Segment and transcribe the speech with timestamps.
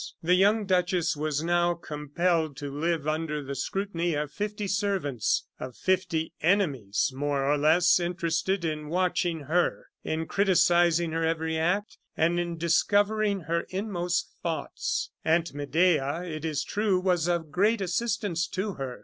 [0.23, 5.75] The young duchess was now compelled to live under the scrutiny of fifty servants of
[5.77, 12.39] fifty enemies, more or less, interested in watching her, in criticising her every act, and
[12.39, 15.11] in discovering her inmost thoughts.
[15.23, 18.97] Aunt Medea, it is true, was of great assistance to her.